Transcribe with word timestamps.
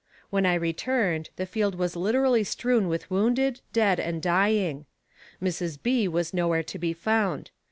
When 0.31 0.47
I 0.47 0.55
returned, 0.55 1.29
the 1.35 1.45
field 1.45 1.75
was 1.75 1.95
literally 1.95 2.43
strewn 2.43 2.87
with 2.87 3.11
wounded, 3.11 3.61
dead 3.71 3.99
and 3.99 4.19
dying. 4.19 4.87
Mrs. 5.39 5.77
B. 5.79 6.07
was 6.07 6.33
nowhere 6.33 6.63
to 6.63 6.79
be 6.79 6.91
found. 6.91 7.51